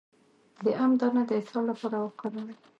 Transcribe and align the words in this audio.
د 0.63 0.65
ام 0.83 0.91
دانه 0.99 1.21
د 1.27 1.31
اسهال 1.39 1.63
لپاره 1.71 1.97
وکاروئ 1.99 2.55